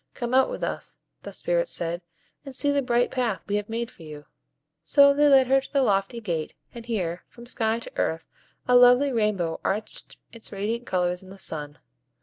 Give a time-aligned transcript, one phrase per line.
[0.15, 2.01] Come out with us," the Spirits said,
[2.43, 4.25] "and see the bright path we have made for you."
[4.81, 8.27] So they led her to the lofty gate, and here, from sky to earth,
[8.67, 11.77] a lovely rainbow arched its radiant colors in the sun.